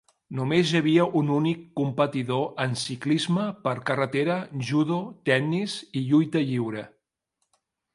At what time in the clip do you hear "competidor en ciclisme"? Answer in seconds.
1.81-3.45